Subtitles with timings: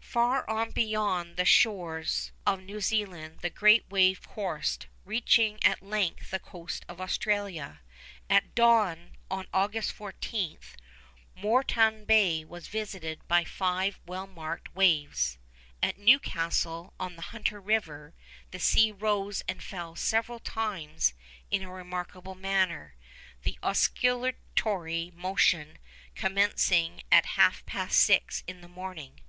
[0.00, 6.30] Far on beyond the shores of New Zealand the great wave coursed, reaching at length
[6.30, 7.82] the coast of Australia.
[8.30, 10.58] At dawn of August 14,
[11.34, 15.36] Moreton Bay was visited by five well marked waves.
[15.82, 18.14] At Newcastle, on the Hunter River,
[18.52, 21.12] the sea rose and fell several times
[21.50, 22.94] in a remarkable manner,
[23.42, 25.76] the oscillatory motion
[26.14, 29.20] commencing at half past six in the morning.